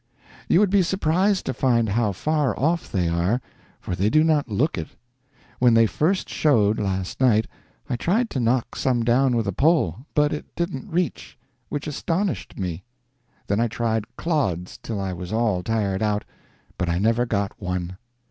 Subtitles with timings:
[0.49, 3.39] You would be surprised to find how far off they are,
[3.79, 4.87] for they do not look it.
[5.59, 7.45] When they first showed, last night,
[7.87, 11.37] I tried to knock some down with a pole, but it didn't reach,
[11.69, 12.83] which astonished me;
[13.45, 16.25] then I tried clods till I was all tired out,
[16.79, 17.99] but I never got one.